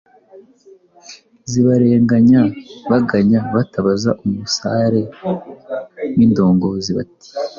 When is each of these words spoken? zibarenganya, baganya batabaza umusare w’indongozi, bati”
zibarenganya, 1.49 2.41
baganya 2.91 3.39
batabaza 3.53 4.11
umusare 4.25 5.01
w’indongozi, 6.17 6.91
bati” 6.97 7.29